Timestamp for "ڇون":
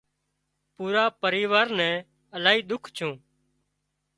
2.95-3.11